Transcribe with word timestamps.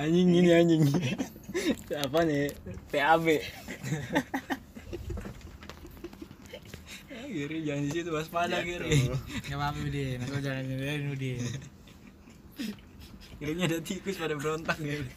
anjing 0.00 0.28
ini 0.32 0.50
anjing. 0.52 0.84
Apa 2.04 2.26
nih? 2.26 2.50
TAB 2.90 3.26
Giri 7.34 7.66
jangan 7.66 7.82
di 7.82 7.90
situ 7.90 8.10
waspada 8.14 8.62
Giri 8.62 9.10
Gak 9.50 9.58
apa-apa 9.58 9.78
Udin, 9.82 10.22
aku 10.22 10.38
jangan 10.38 10.62
nyindarin 10.70 11.10
Udin. 11.10 11.42
Kirinya 13.42 13.66
ada 13.66 13.78
tikus 13.82 14.14
pada 14.14 14.38
berontak 14.38 14.78
Giri 14.78 15.10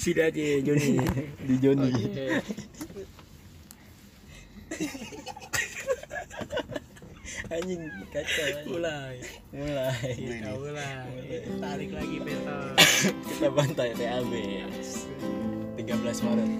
Sida 0.00 0.32
aja 0.32 0.44
Joni. 0.64 0.96
Di 1.44 1.54
Joni 1.60 1.92
anjing 7.52 7.84
kacau 8.08 8.44
anjing. 8.48 8.72
Mulai. 8.72 9.16
Mulai. 9.52 10.08
Kita 10.16 10.50
mulai. 10.56 11.04
Tarik 11.60 11.90
lagi 11.92 12.16
peta 12.24 12.58
kita 13.28 13.48
bantai 13.52 13.92
TAB 13.92 14.32
13 15.76 16.24
Maret. 16.24 16.50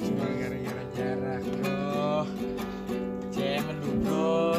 Cuma 0.00 0.24
gara-gara 0.40 0.84
jarak 0.96 1.44
bro. 1.44 2.24
Cemen 3.28 3.76
lu 3.84 3.92
bro 4.00 4.56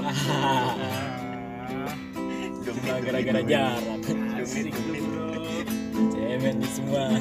cuma 2.61 2.93
gara-gara 3.01 3.41
jarak. 3.41 4.01
Asik 4.37 4.77
lu 4.77 5.01
bro. 5.09 5.41
Cemen 6.13 6.61
di 6.61 6.69
semua 6.69 7.17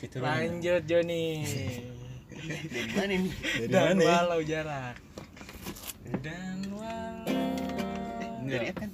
Lanjut 0.00 0.82
Joni 0.88 1.44
Dari 2.40 2.90
mana 2.96 3.04
nih? 3.12 3.32
Dan 3.68 4.00
walau 4.00 4.40
jarak 4.40 4.96
Dan 6.24 6.72
walau 6.72 7.52
Dari 8.48 8.72
apa? 8.72 8.88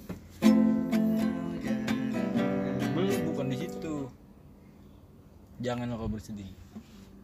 Belum 2.96 3.20
bukan 3.28 3.46
di 3.52 3.56
situ. 3.60 4.08
Jangan 5.60 5.96
kau 5.96 6.08
bersedih. 6.08 6.48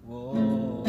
Wow, 0.04 0.84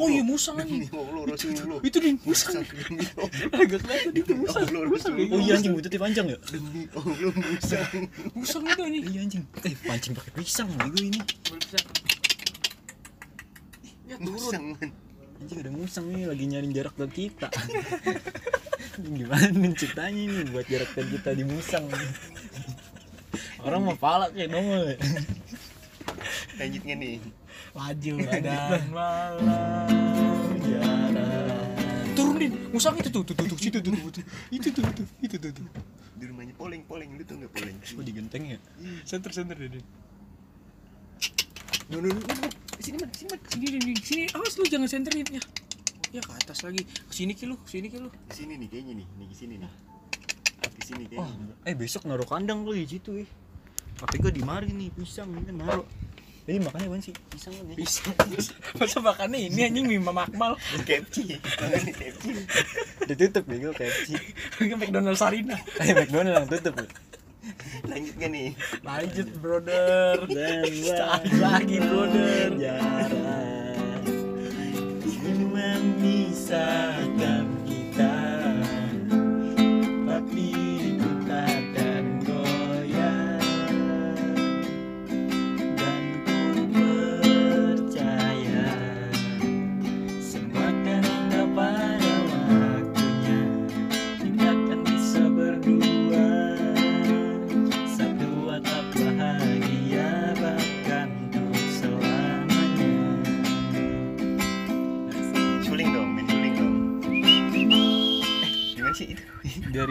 Oh 0.00 0.08
iya 0.08 0.22
musang 0.24 0.56
anjing 0.56 0.88
Rasulullah. 1.28 1.80
Itu 1.84 2.00
din 2.00 2.16
musang. 2.24 2.64
Agak 3.52 3.84
kelihatan 3.84 4.12
itu 4.16 4.32
musang. 4.32 4.64
Oh 5.28 5.40
iya 5.44 5.52
anjing 5.60 5.76
bututnya 5.76 6.00
panjang 6.00 6.26
ya? 6.32 6.38
Demi 6.48 6.88
Allah 6.96 7.32
musang. 7.36 8.08
Musang 8.32 8.62
itu 8.64 8.80
anjing 8.80 9.04
Iya 9.12 9.20
anjing. 9.28 9.44
Eh 9.60 9.74
pancing 9.84 10.12
pakai 10.16 10.32
pisang 10.40 10.68
bego 10.72 11.00
ini. 11.04 11.20
Ya 14.08 14.16
turun 14.16 14.32
Musang. 14.32 14.64
Anjing 15.40 15.58
ada 15.60 15.70
musang 15.72 16.06
nih 16.08 16.24
lagi 16.24 16.44
nyari 16.48 16.66
jarak 16.72 16.94
dari 16.96 17.12
kita. 17.12 17.48
Gimana 19.20 19.52
nih 19.52 19.72
ceritanya 19.76 20.22
nih 20.32 20.44
buat 20.48 20.64
jarak 20.64 20.90
dari 20.96 21.08
kita 21.12 21.30
di 21.36 21.44
musang. 21.44 21.84
Orang 23.60 23.84
mau 23.84 23.96
palak 24.00 24.32
ya 24.32 24.48
nongol. 24.48 24.96
Lanjutnya 26.56 26.94
nih. 26.96 27.39
Laju 27.70 28.14
dan 28.26 28.82
malam 28.90 30.58
Jarak. 30.58 31.66
Turun 32.18 32.34
din 32.36 32.52
Musang 32.70 32.98
itu 32.98 33.08
tuh 33.08 33.22
Tuh 33.22 33.34
tuh 33.34 33.46
tuh 33.46 33.58
Situ 33.58 33.78
tuh 33.78 33.92
tuh 33.94 34.10
tuh. 34.10 34.24
Itu 34.50 34.68
tuh 34.70 34.82
tuh 34.90 35.06
Itu 35.22 35.36
tuh 35.38 35.50
tuh 35.54 35.66
Di 36.18 36.24
rumahnya 36.26 36.54
poleng 36.58 36.82
poleng 36.84 37.14
lu 37.14 37.22
tau 37.22 37.38
nggak 37.38 37.52
poleng? 37.54 37.76
Oh 37.94 38.02
digenteng 38.02 38.42
ya? 38.46 38.58
Center 39.06 39.30
center 39.30 39.54
deh 39.54 39.70
No 41.90 41.98
no 41.98 42.10
no. 42.10 42.20
Sini 42.78 42.96
man 42.98 43.10
sini 43.14 43.28
man. 43.30 43.40
Sini 43.46 43.66
din. 43.70 43.82
Sini 43.98 44.22
Awas 44.34 44.54
lu 44.58 44.64
jangan 44.66 44.90
centerin 44.90 45.26
ya 45.30 45.42
Ya 46.10 46.20
ke 46.20 46.32
atas 46.34 46.66
lagi 46.66 46.82
Ke 46.82 47.12
sini 47.14 47.32
ki 47.32 47.46
lu 47.46 47.54
Ke 47.56 47.70
sini 47.70 47.86
ki 47.86 47.98
lu 47.98 48.10
Di 48.26 48.34
sini 48.34 48.58
nih 48.58 48.66
kayaknya 48.66 48.94
nih. 48.98 49.06
Nih 49.14 49.26
di 49.30 49.36
sini 49.38 49.54
nih. 49.58 49.70
Di 50.70 50.82
sini 50.82 51.02
Oh, 51.14 51.22
kayaknya. 51.22 51.54
eh 51.70 51.74
besok 51.74 52.02
naruh 52.04 52.26
kandang 52.26 52.66
kali 52.66 52.82
di 52.82 52.98
situ 52.98 53.10
eh. 53.16 53.28
Tapi 53.94 54.16
gue 54.18 54.32
di 54.32 54.40
mari 54.40 54.72
nih 54.72 54.88
pisang 54.90 55.28
ini 55.30 55.44
kan 55.44 55.56
naruh. 55.56 55.86
Jadi 56.50 56.66
makannya 56.66 56.90
apaan 56.90 56.98
sih? 56.98 57.14
Pisang 57.30 57.54
kan 57.54 57.70
ya? 57.70 57.78
Bisa 57.78 58.10
Masa 58.74 58.98
makannya 58.98 59.38
ini 59.46 59.70
anjing 59.70 59.86
mie 59.86 60.02
makmal 60.02 60.58
KFC. 60.82 61.38
Ditutup 63.06 63.46
bego 63.46 63.70
KFC. 63.70 64.18
Ini 64.58 64.74
McDonald 64.74 65.14
Sarina 65.14 65.54
Eh 65.78 65.94
McDonald 65.94 66.42
yang 66.42 66.50
tutup. 66.50 66.74
Lanjut 67.86 68.18
gak 68.18 68.34
nih? 68.34 68.50
Lanjut 68.82 69.30
brother 69.38 70.26
Dan 70.26 70.74
lagi 71.38 71.78
brother 71.78 72.50
jarak 72.58 73.30
ini 75.30 75.46
memisahkan 75.54 77.59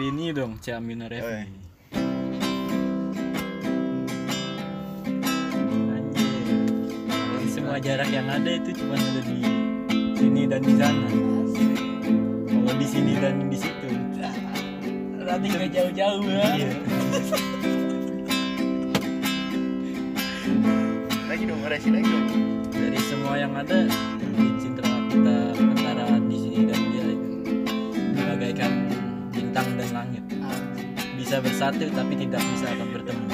dari 0.00 0.16
ini 0.16 0.32
dong 0.32 0.56
Oh, 0.56 0.64
iya. 0.64 0.80
Revi 1.12 1.44
Anjir 5.92 6.46
Ini 7.36 7.48
semua 7.52 7.76
jarak 7.76 8.08
yang 8.08 8.24
ada 8.24 8.48
itu 8.48 8.72
cuma 8.72 8.96
ada 8.96 9.20
di 9.20 9.44
sini 10.16 10.48
dan 10.48 10.64
di 10.64 10.72
sana 10.72 11.04
kalau 12.48 12.74
di 12.80 12.86
sini 12.88 13.12
dan 13.20 13.52
di 13.52 13.58
situ 13.60 13.88
Berarti 15.20 15.46
gak 15.52 15.68
jauh-jauh 15.68 16.24
ya. 16.24 16.44
iya 16.56 16.70
Lagi 21.28 21.44
dong, 21.44 21.60
orasi 21.60 21.88
lagi 21.92 22.08
dong. 22.08 22.26
dari 22.72 23.00
semua 23.04 23.36
yang 23.36 23.52
ada 23.52 23.84
mungkin 24.32 24.56
cindera 24.56 24.96
kita 25.12 25.36
bisa 31.30 31.46
bersatu 31.46 31.86
tapi 31.94 32.18
tidak 32.26 32.42
bisa 32.42 32.66
akan 32.74 32.88
bertemu. 32.90 33.26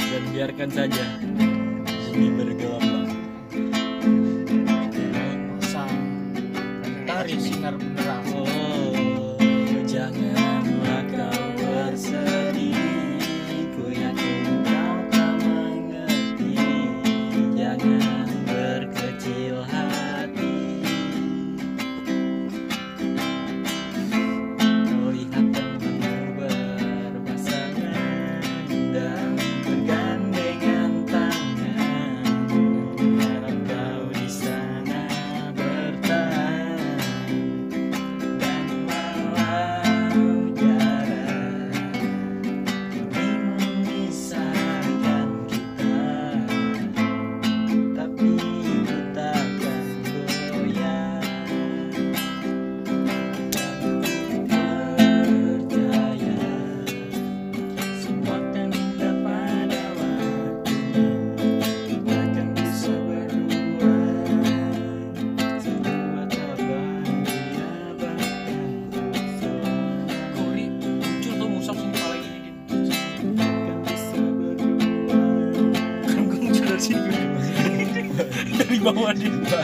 Dan 0.00 0.22
biarkan 0.32 0.68
saja 0.72 1.04
bumi 2.08 2.28
bergelombang. 2.40 3.12
Pasang 5.60 5.92
mentari 6.80 7.36
sinar 7.36 7.76
benderang. 7.76 8.24
oh 8.32 9.36
janganlah 9.84 10.47
dari 76.78 76.94
sini 76.94 77.10
Dari 78.58 78.78
bawah 78.78 79.14
dia. 79.14 79.62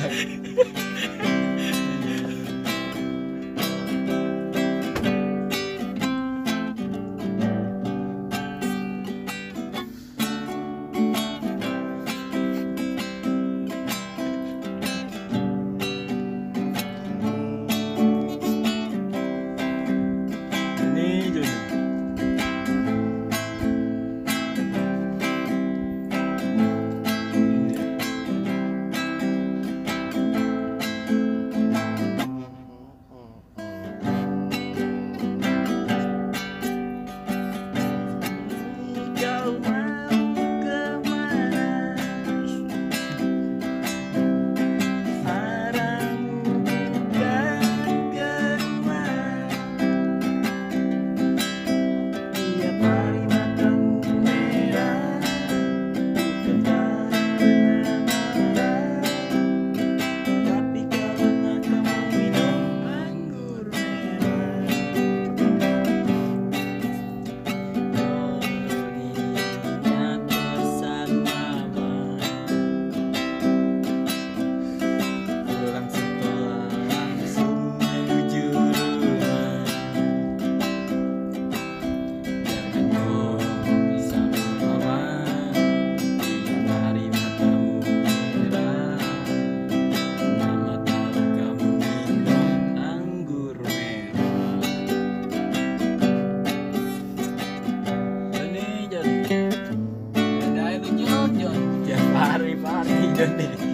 Party 103.17 103.47
Joni 103.47 103.74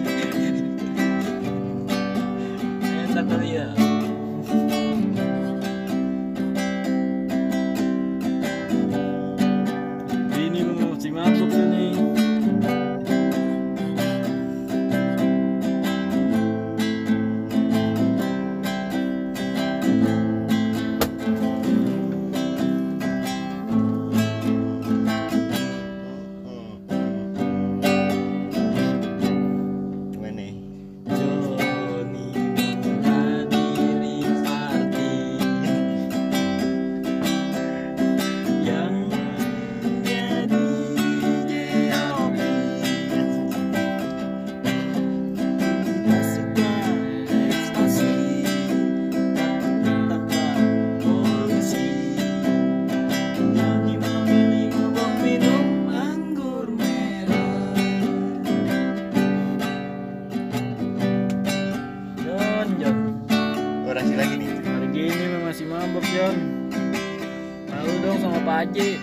Paji 68.41 68.97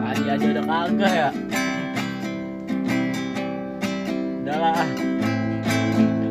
Paji 0.00 0.24
aja 0.32 0.46
udah 0.48 0.64
kagak 0.64 1.12
ya. 1.12 1.30
Udahlah 4.42 4.72
lah. 4.72 4.88
Ini 6.12 6.28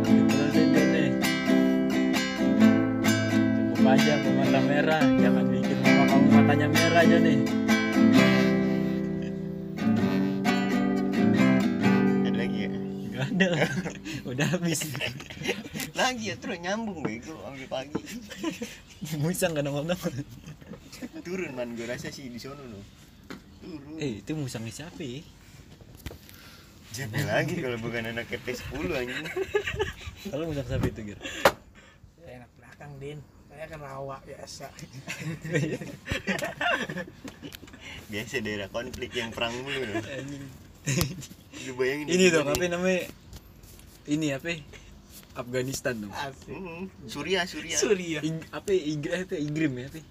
cukup 3.78 3.86
aja 3.86 4.14
mata 4.34 4.60
merah. 4.66 5.04
Jangan 5.22 5.46
bikin 5.54 5.78
mama 5.86 6.04
kamu 6.10 6.28
matanya 6.34 6.68
merah 6.70 7.02
aja 7.06 7.18
nih. 7.22 7.40
Ada 12.26 12.30
lagi 12.42 12.58
ya? 12.58 12.70
Gak 13.14 13.26
ada 13.38 13.50
udah 14.34 14.48
habis. 14.58 14.82
Lagi 15.94 16.34
ya 16.34 16.36
terus 16.42 16.58
nyambung 16.58 17.06
bego 17.06 17.38
sampai 17.46 17.70
pagi. 17.70 18.02
Bisa 19.22 19.46
nggak 19.50 19.62
nongol 19.62 19.86
nongol 19.94 20.14
turun 21.22 21.56
man. 21.56 21.78
Gue 21.78 21.86
rasa 21.86 22.10
sih 22.10 22.28
di 22.28 22.42
sono 22.42 22.62
no. 22.66 22.82
Turun. 23.62 23.98
Eh 24.02 24.26
itu 24.26 24.34
musang 24.34 24.66
siapa 24.68 25.00
ya? 25.02 25.22
Siapa 26.92 27.24
lagi 27.24 27.64
kalau 27.64 27.80
bukan 27.80 28.12
anak 28.12 28.28
RT 28.28 28.68
10 28.68 28.92
anjing? 28.92 29.28
Kalau 30.28 30.44
musang 30.50 30.68
siapa 30.68 30.86
itu 30.92 31.02
Gir? 31.08 31.20
Ya, 32.20 32.44
enak 32.44 32.52
belakang 32.60 32.92
din. 33.00 33.24
Saya 33.48 33.66
kan 33.72 33.80
rawa 33.80 34.18
biasa. 34.28 34.68
Biasa 38.12 38.34
daerah 38.44 38.68
konflik 38.68 39.16
yang 39.16 39.32
perang 39.32 39.56
mulu 39.62 40.02
lu 41.62 41.78
bayangin 41.78 42.10
ini 42.10 42.34
dong 42.34 42.50
apa 42.50 42.66
namanya? 42.66 43.06
Ini 44.10 44.42
apa? 44.42 44.58
Afghanistan 45.38 45.94
dong. 45.94 46.12
Surya 47.06 47.46
Surya 47.46 48.20
Ing, 48.26 48.42
apa? 48.50 48.74
Inggris 48.74 49.30
apa? 49.30 49.38
Inggrim 49.38 49.78
ya 49.78 49.88
apa 49.94 50.02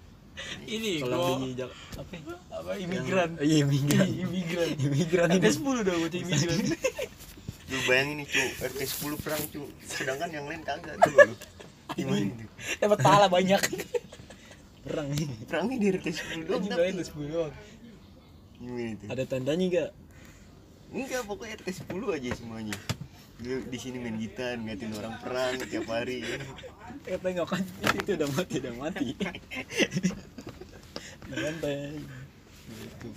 ini 0.75 0.91
kalau 1.01 1.17
gua 1.17 1.35
di 1.43 1.49
Jak- 1.57 1.75
apa 1.97 2.13
apa 2.51 2.71
imigran. 2.77 3.29
Iya 3.41 3.57
imigran. 3.65 4.07
Imigran. 4.27 4.69
Imigran 4.77 5.27
ada 5.31 5.49
ini. 5.49 5.57
10 5.57 5.87
dong 5.87 5.97
buat 6.01 6.13
imigran. 6.15 6.57
Lu 7.71 7.77
bayangin 7.87 8.15
nih 8.19 8.27
cu 8.27 8.41
RT 8.67 8.79
10 8.83 9.23
perang 9.23 9.43
cu. 9.47 9.61
Sedangkan 9.87 10.29
yang 10.31 10.45
lain 10.45 10.61
kagak 10.67 10.99
tuh 10.99 11.11
lu 11.15 11.35
gimana 11.95 12.27
itu? 12.27 12.45
Dapat 12.83 12.97
pahala 12.99 13.27
banyak. 13.31 13.61
Perang 14.83 15.07
nih 15.15 15.27
perangnya 15.47 15.77
di 15.79 15.87
RT 15.95 16.07
10 16.11 16.51
doang 16.51 16.63
itu 16.67 17.03
10 17.15 17.31
doang. 17.31 17.53
Gimana 18.59 18.89
itu? 18.91 19.05
Ada 19.07 19.23
tandanya 19.23 19.65
gak 19.71 19.89
enggak 20.91 21.23
pokoknya 21.23 21.63
RT 21.63 21.87
10 21.87 22.11
aja 22.11 22.29
semuanya 22.35 22.75
lu 23.41 23.57
di 23.65 23.77
sini 23.81 23.97
main 23.97 24.21
gitar 24.21 24.53
ngatin 24.61 24.93
orang 25.01 25.17
perang 25.17 25.57
tiap 25.65 25.89
hari. 25.89 26.21
Kata 27.01 27.25
nggak 27.25 27.47
kan 27.49 27.63
itu 27.97 28.11
udah 28.13 28.29
mati 28.37 28.55
udah 28.61 28.73
mati. 28.77 29.07
Santai 31.31 31.97
gitu. 32.69 33.09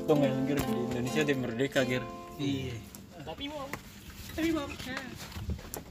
Untung 0.00 0.20
ya 0.24 0.32
Gir 0.48 0.58
di 0.64 0.72
Indonesia 0.72 1.22
dia 1.28 1.36
merdeka 1.36 1.80
Gir. 1.84 2.04
Iya. 2.40 2.76
Tapi 3.20 3.44
mau. 3.52 3.68
Tapi 4.32 4.48
mau. 4.48 4.66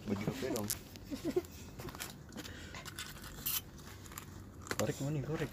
Baju 0.10 0.26
apa 0.34 0.46
dong. 0.50 0.68
Korek 4.82 4.98
mana 5.06 5.14
nih 5.14 5.24
korek? 5.30 5.52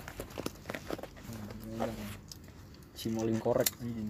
Si 2.96 3.12
moling 3.12 3.36
korek. 3.36 3.68
Anjing 3.84 4.08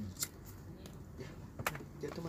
jatuh 1.98 2.22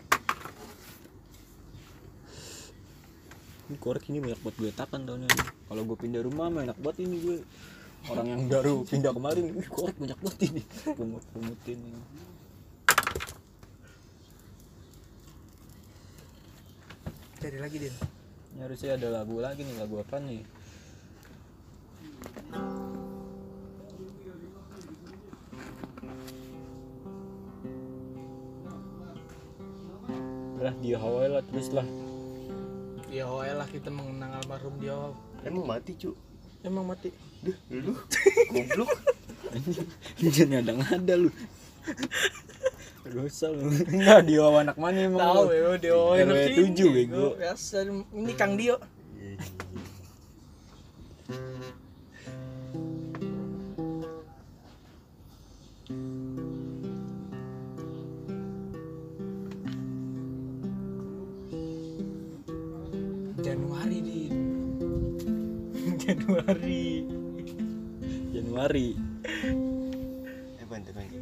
ini 3.69 3.77
korek 3.77 4.09
ini 4.09 4.17
banyak 4.17 4.41
buat 4.41 4.55
gue 4.57 4.73
takan 4.73 5.05
tahunnya. 5.05 5.29
Kalau 5.69 5.85
gue 5.85 5.93
pindah 5.93 6.25
rumah 6.25 6.49
mah 6.49 6.65
enak 6.65 6.81
banget 6.81 7.05
ini 7.05 7.21
gue. 7.21 7.37
Orang 8.09 8.25
yang 8.25 8.41
baru 8.49 8.81
pindah 8.81 9.13
kemarin 9.13 9.53
ini 9.53 9.61
korek 9.69 9.93
banyak 9.93 10.17
banget 10.25 10.41
ini. 10.49 10.61
Pungut 10.97 11.21
pungutin 11.29 11.77
ini. 11.77 12.01
Cari 17.37 17.57
lagi 17.61 17.77
din. 17.77 17.93
Ini 18.57 18.59
harusnya 18.65 18.97
ada 18.97 19.07
lagu 19.21 19.37
lagi 19.37 19.61
nih 19.61 19.77
lagu 19.77 20.01
apa 20.01 20.17
nih 20.17 20.41
lah 30.59 30.73
dia 30.83 30.97
Hawaii 30.99 31.31
lah 31.31 31.43
terus 31.47 31.71
lah. 31.71 31.87
Ya 33.09 33.25
oh 33.25 33.41
lah 33.41 33.65
kita 33.65 33.89
mengenang 33.89 34.37
almarhum 34.37 34.75
dia. 34.77 34.95
Emang 35.41 35.65
mati 35.65 35.97
cu 35.97 36.13
emang 36.63 36.85
mati. 36.87 37.09
Duh, 37.39 37.55
lu? 37.71 37.93
Goblok. 38.53 38.91
Jangan 40.19 40.59
ada 40.59 40.71
ngada 40.75 41.13
lu. 41.15 41.31
Dosa 43.09 43.47
lu. 43.49 43.71
Enggak 43.89 44.19
dia 44.27 44.43
anak 44.43 44.75
mana 44.75 44.99
emang 44.99 45.21
tahu 45.23 45.43
lu? 45.49 45.55
ya 45.55 45.69
dia 45.79 45.93
oh 45.95 46.13
RW. 46.13 46.75
7 46.75 46.95
bego. 46.95 47.25
Biasa 47.39 47.75
ini 47.87 48.33
Kang 48.35 48.59
Dio 48.59 48.75
Januari 63.49 63.97
din 64.05 64.33
Januari. 66.05 67.01
Januari. 68.29 68.87
Eh 70.61 70.65
bantu 70.69 70.93
lagi 70.93 71.17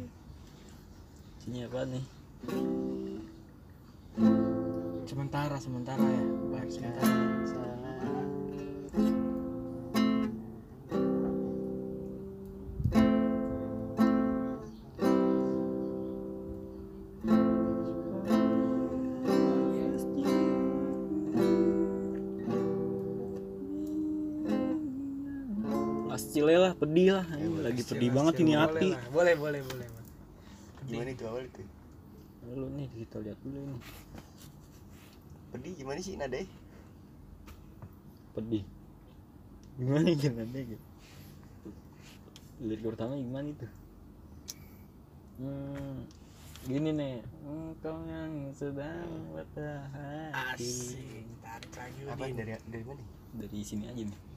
sini 1.40 1.64
apa 1.64 1.88
nih? 1.88 2.04
Sementara 5.08 5.56
sementara 5.56 6.04
ya 6.04 6.24
baik 6.52 6.68
sementara 6.68 7.16
Ascile 26.48 26.64
lah 26.64 26.72
pedih 26.80 27.08
lah. 27.12 27.26
Ini 27.28 27.60
lagi 27.60 27.82
pedih 27.84 28.08
banget 28.08 28.34
ini 28.40 28.56
Boleh 28.56 28.64
hati. 28.64 28.88
Lah, 28.96 29.04
boleh 29.12 29.34
boleh 29.36 29.60
boleh 29.68 29.88
gimana 30.88 31.12
itu 31.12 31.24
awal 31.28 31.44
itu? 31.44 31.60
Lu 32.56 32.72
nih 32.72 32.88
kita 32.88 33.20
lihat 33.20 33.36
dulu 33.44 33.58
ini. 33.60 33.76
Pedih 35.52 35.72
gimana 35.76 36.00
sih 36.00 36.16
nada 36.16 36.40
pedih. 38.32 38.64
Gimana 39.76 40.08
jangan 40.16 40.48
deh 40.48 40.64
gitu 40.72 40.86
lirik 42.58 42.80
pertama 42.80 43.14
gimana 43.14 43.52
itu? 43.52 43.68
Hmm, 45.38 46.08
gini 46.64 46.90
nih. 46.96 47.22
Engkau 47.44 48.02
yang 48.08 48.50
sedang 48.56 49.36
patah 49.36 49.84
hati 49.92 50.64
asik 50.64 51.28
tarik 51.44 51.70
lagi 51.76 52.00
apa 52.08 52.24
dari 52.32 52.52
dari 52.72 52.84
mana? 52.88 53.04
Dari 53.36 53.60
sini 53.60 53.84
aja 53.86 54.02
nih 54.02 54.27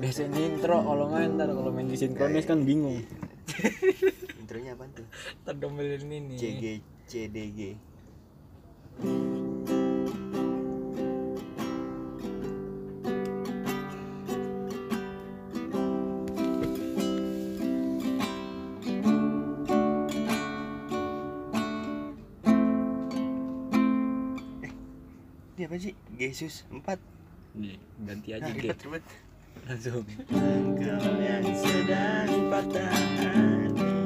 biasanya 0.00 0.40
intro 0.40 0.80
kalau 0.80 1.06
main 1.12 1.36
ntar 1.36 1.52
kalau 1.52 1.70
main 1.70 1.86
di 1.86 1.96
sinkronis 2.00 2.48
kan 2.48 2.64
bingung. 2.64 3.04
Intronya 4.40 4.72
apa 4.74 4.88
tuh? 4.96 5.06
Ntar 5.44 5.54
domelin 5.60 6.08
ini. 6.08 6.36
CG 6.40 6.64
CDG 7.06 7.76
Eh, 24.60 24.72
ini 25.56 25.62
apa 25.64 25.76
sih? 25.80 25.94
Yesus 26.16 26.68
4 26.68 27.19
nih 27.56 27.76
ganti 28.06 28.28
aja 28.34 28.50
Nah, 29.60 29.76
langsung. 29.76 30.06
Engkau 30.32 31.14
yang 31.20 31.46
sedang 31.52 32.30
patah 32.48 32.90
hati 33.18 33.99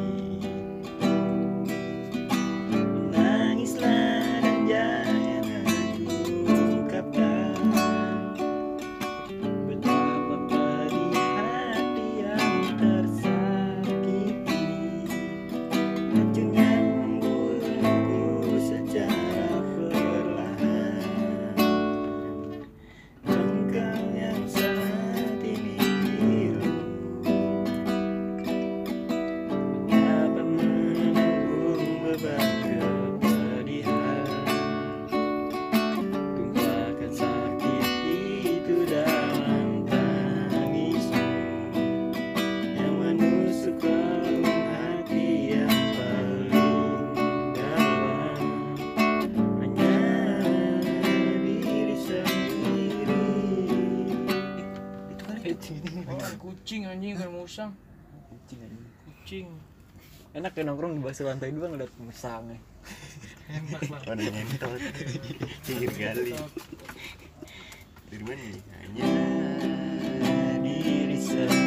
anjing 57.55 58.59
kan 58.59 58.71
musang. 58.71 58.83
Kucing. 59.07 59.49
enak 60.35 60.53
ya 60.59 60.63
nongkrong 60.67 60.99
di 60.99 61.01
bawah 61.07 61.23
lantai 61.31 61.55
dua 61.55 61.67
ngeliat 61.71 61.93
musang 62.03 62.51
ya 62.51 62.59
Enak 63.45 63.83
lah. 63.93 64.01
pada 64.03 64.25
ngentot 64.25 64.81
pinggir 65.63 65.93
kali 65.95 66.35
dari 68.11 68.25
mana 68.27 68.47
hanya 68.83 69.07
diri 70.59 71.19
sendiri 71.23 71.64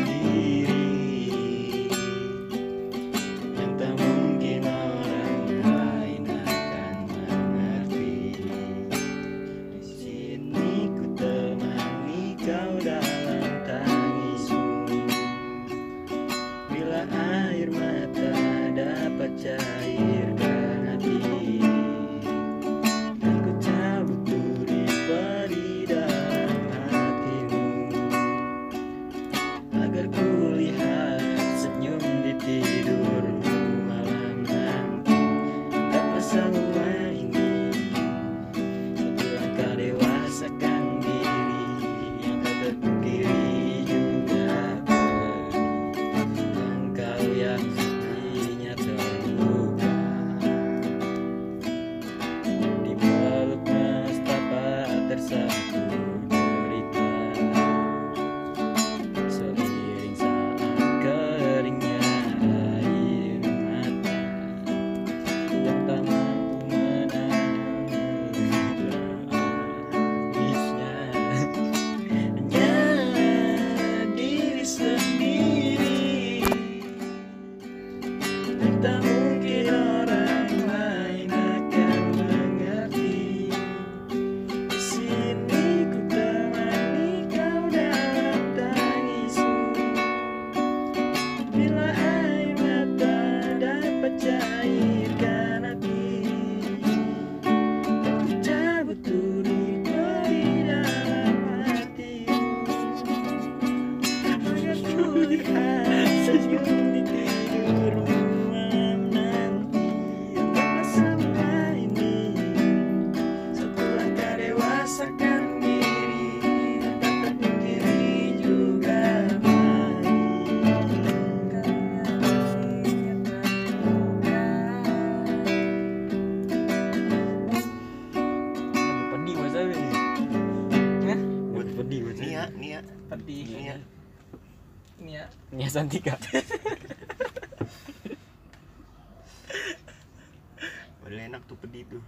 Padahal 141.07 141.31
enak 141.31 141.47
tuh 141.47 141.55
pedih 141.63 141.87
tuh. 141.87 142.03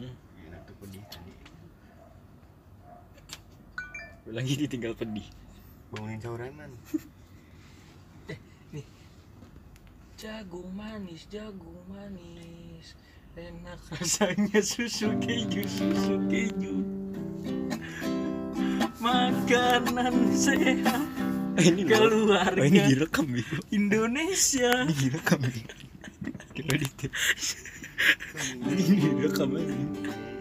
Hmm. 0.00 0.16
enak 0.48 0.64
tuh 0.64 0.72
pedih 0.80 1.04
tadi. 1.12 1.34
Lagi 4.32 4.56
ditinggal 4.56 4.96
pedih. 4.96 5.28
Bangunin 5.92 6.24
sauran 6.24 6.56
man. 6.56 6.72
Jagung 10.16 10.72
manis, 10.72 11.28
jagung 11.28 11.84
manis. 11.92 12.96
Enak 13.36 13.76
rasanya 13.92 14.64
susu 14.64 15.12
keju, 15.20 15.68
susu 15.68 16.16
keju. 16.32 16.80
Makanan 19.04 20.32
sehat. 20.32 21.04
Ini 21.60 21.84
keluarga 21.92 22.56
oh, 22.56 22.64
ini 22.64 22.80
direkam 22.88 23.28
gitu 23.36 23.60
Indonesia. 23.68 24.88
ini 24.88 24.96
direkam 24.96 25.44
di 25.44 25.60
ini 26.68 26.88
direkam 29.00 29.50
aja 29.58 30.27